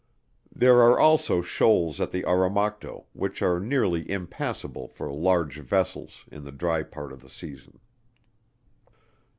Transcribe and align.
There 0.51 0.79
are 0.81 0.99
also 0.99 1.43
shoals 1.43 2.01
at 2.01 2.09
the 2.09 2.23
Oromocto, 2.23 3.05
which 3.13 3.43
are 3.43 3.59
nearly 3.59 4.09
impassable 4.09 4.87
for 4.87 5.13
large 5.13 5.59
vessels 5.59 6.25
in 6.31 6.43
the 6.43 6.51
dry 6.51 6.81
part 6.81 7.13
of 7.13 7.21
the 7.21 7.29
season. 7.29 7.77